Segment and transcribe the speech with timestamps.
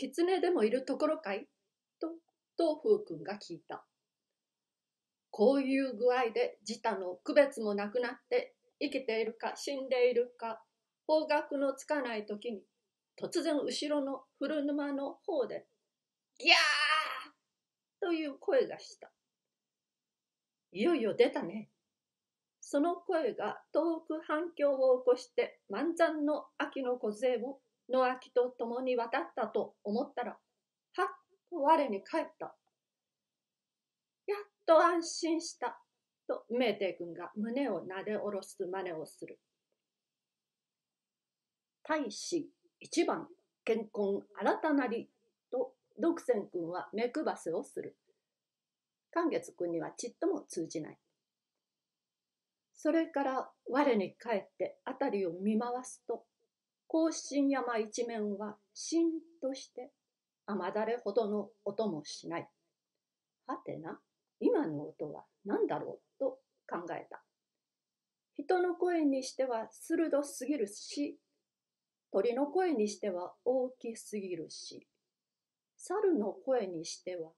[0.00, 1.46] 狐でもいるところかい？
[2.00, 2.08] と、
[2.56, 3.84] 東風君が聞いた。
[5.30, 10.62] こういう具合で自他の区別もなくなって生きているか死んでいるか
[11.06, 12.62] 方角のつかない時に
[13.20, 15.66] 突然後ろの古沼の方で
[16.38, 16.56] ギャー
[18.00, 19.12] という声がした。
[20.72, 21.68] いよいよ出たね。
[22.60, 27.60] その声が遠く反響を起こして満山の秋の梢を
[27.90, 30.36] 野秋と共に渡ったと思ったら、は
[31.04, 31.06] っ
[31.50, 32.54] と我に帰った。
[34.26, 35.80] やっと安心した。
[36.28, 39.40] と明帝君が胸をなで下ろす真似をする。
[41.82, 43.26] 大使一番
[43.64, 45.10] 健康新たなり
[45.50, 47.96] と独占君は目くばせをする。
[49.12, 50.98] 寛月君にはちっとも通じない。
[52.74, 56.22] それから我に帰って辺りを見回すと、
[56.92, 59.92] 甲信山一面はしんとして
[60.46, 62.48] 雨だれほどの音もしない。
[63.46, 64.00] はてな、
[64.40, 67.22] 今の音は何だろうと考えた。
[68.34, 71.16] 人の声にしては鋭すぎるし、
[72.12, 74.88] 鳥の声にしては大きすぎるし、
[75.76, 77.30] 猿の声にしては、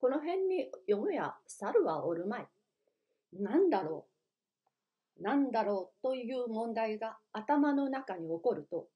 [0.00, 2.46] この辺によもや猿はおるまい。
[3.32, 4.09] なんだろう
[5.20, 5.22] う。
[5.22, 8.86] なんだろうという問題が頭の中に起こると、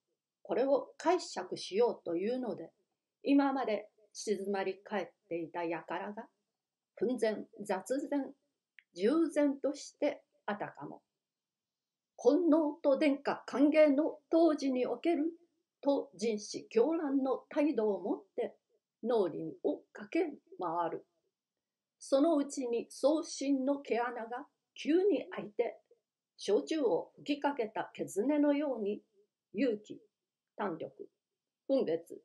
[0.43, 2.71] これを解釈しようというので、
[3.23, 6.27] 今まで静まり返っていた輩が、
[6.95, 8.31] 奮然、雑然、
[8.95, 11.01] 従前としてあたかも。
[12.17, 15.25] 本能と殿下歓迎の当時における
[15.81, 18.55] と人士狂乱の態度を持って
[19.03, 21.05] 脳裏を駆け回る。
[21.99, 24.47] そのうちに送信の毛穴が
[24.81, 25.77] 急に開いて
[26.37, 29.01] 焼酎を吹きかけた毛ねのように
[29.53, 29.99] 勇気、
[30.57, 31.09] 胆力、
[31.67, 32.21] 分別、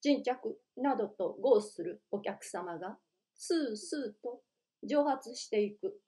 [0.00, 2.98] 沈着などと合するお客様が
[3.34, 4.40] スースーと
[4.82, 6.00] 蒸発していく。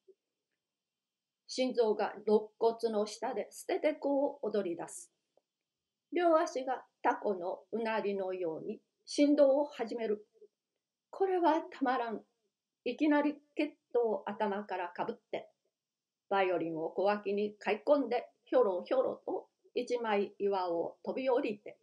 [1.46, 5.12] 心臓が肋骨の下で捨ててこを踊り出す。
[6.12, 10.26] 両足がタコのうなりのように振動を始める。
[11.10, 12.20] これはたまらん。
[12.86, 15.48] いきなりケットを頭からかぶって、
[16.34, 21.78] バイオリンを小脇に買い込んで、ひょろひょろと一枚岩を飛び降りて、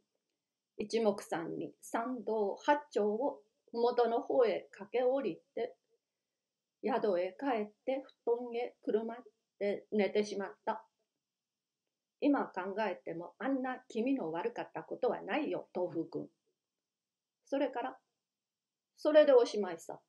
[0.77, 3.39] 一目散に参道八丁を
[3.71, 5.73] 麓の方へ駆け下りて、
[6.83, 9.17] 宿へ帰って布団へ車っ
[9.57, 10.83] て寝てしまった。
[12.19, 16.27] 今考えてもあんな気味の悪かったことはないよ、豆腐くん。
[17.45, 17.97] それから、
[18.97, 20.01] それでおしまいさ。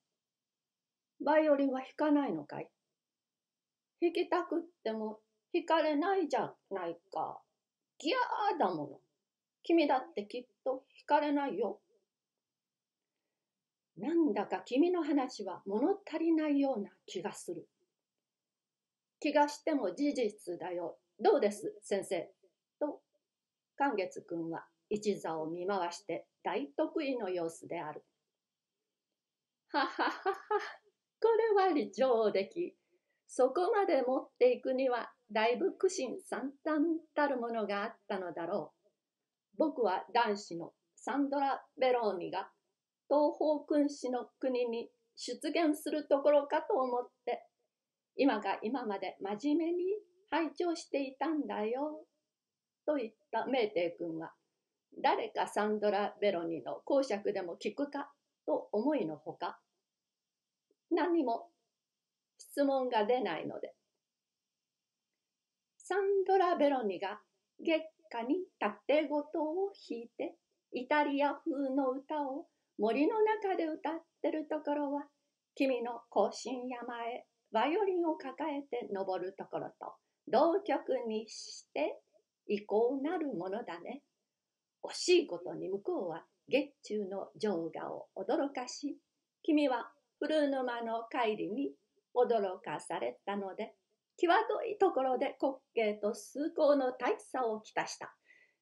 [1.25, 2.69] バイオリンは弾かないのかい？
[4.03, 5.21] 弾きたくっても
[5.55, 7.41] 弾かれないじゃないか。
[7.99, 9.01] ギャーだもの。
[9.63, 11.81] 君だってきっと弾かれないよ。
[13.97, 17.69] なんだか君の話は物足りないような気がする。
[19.21, 20.99] 気がしても事実だよ。
[21.21, 22.29] どうです先生？
[22.81, 23.01] と、
[23.77, 28.03] 寛月君は一座を見回して大得意の様子である。
[29.69, 30.23] はははは、
[31.21, 32.77] これは理上出来。
[33.35, 38.89] そこまで持っていくには、だいぶ苦心惨憺たるものがあったのだろう。
[39.57, 42.51] 僕は男子のサンドラ・ベローニが
[43.09, 47.43] 東方君主の国に出現するところかと思って、
[48.17, 49.85] 今が今まで真面目に
[50.31, 52.05] 拝聴していたんだよ。
[52.85, 54.35] と言ったメーテイ君は、
[55.03, 58.13] 誰かサンドラ・ベロニの講釈でも聞くか
[58.45, 59.59] と思いのほか、
[60.91, 61.49] 何も
[62.53, 63.73] 質問が出ないので、
[65.79, 67.19] サンドラ・ベロニが
[67.59, 67.81] 月
[68.11, 70.35] 下に縦ごとを弾いて、
[70.75, 72.47] イタリア風の歌を
[72.79, 75.05] 森の中で歌ってるところは、
[75.55, 79.95] 君の甲信山へバイオリンを抱えて登るところと
[80.29, 81.99] 同曲にして
[82.47, 84.03] 意向なるものだね。
[84.85, 88.99] 惜しいことに向こうは月中の情画を驚かし、
[89.43, 91.73] 君は古沼の帰りに
[92.15, 93.75] 驚かされたので、
[94.17, 98.15] 際どいところで滑稽と崇高の大差をきたした。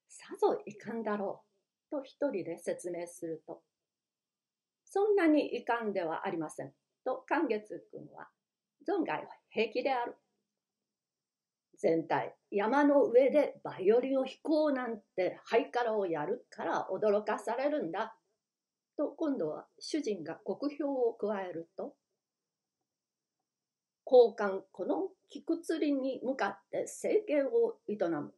[0.09, 1.43] さぞいかんだろ
[1.91, 1.91] う。
[1.91, 3.63] と一人で説明すると、
[4.85, 6.73] そんなにいかんではありません。
[7.05, 8.29] と寛月君は、
[8.89, 10.17] 存外は平気である。
[11.79, 18.15] 全体山の上でバイオリンを弾こうなんてハイカラをやるから驚かされるんだ。
[18.99, 21.95] と今度は主人が国評を加えると
[24.07, 28.33] 交換この菊釣りに向かって生計を営む。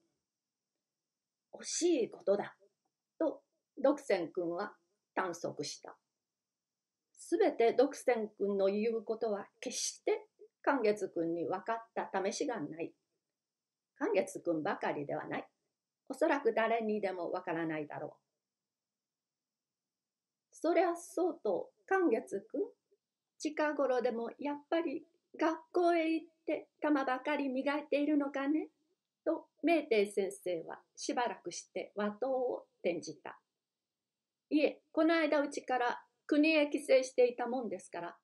[1.54, 2.56] 惜しいことだ。
[3.18, 3.42] と、
[3.82, 4.74] 独占君は
[5.14, 5.96] 短足した。
[7.12, 10.26] すべて独占君の言うことは決して
[10.62, 12.92] 寛月君に分かった試しがない。
[13.96, 15.46] 寛月君ばかりではない。
[16.08, 18.22] おそらく誰にでもわからないだろう。
[20.52, 22.62] そりゃそうと、寛月君、
[23.38, 25.04] 近頃でもやっぱり
[25.38, 28.68] 学校へ行って玉ばかり磨いているのかね？
[29.24, 33.38] と明帝先生はしばらくして和刀を転じた。
[34.50, 38.16] いえ、この間うちから国へ帰省していたもんですから、